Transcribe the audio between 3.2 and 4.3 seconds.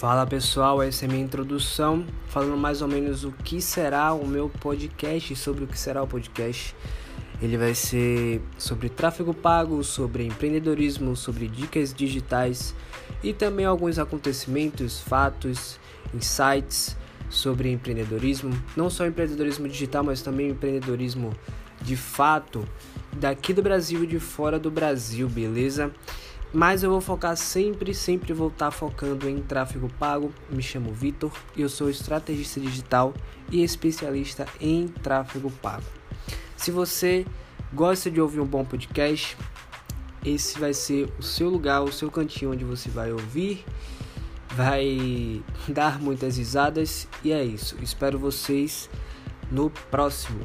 o que será o